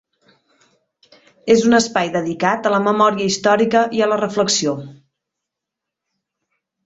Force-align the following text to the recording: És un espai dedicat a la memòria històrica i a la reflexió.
És 1.55 1.65
un 1.67 1.79
espai 1.79 2.09
dedicat 2.15 2.69
a 2.69 2.71
la 2.75 2.79
memòria 2.87 3.29
històrica 3.31 3.83
i 3.99 4.03
a 4.05 4.09
la 4.13 4.19
reflexió. 4.23 4.75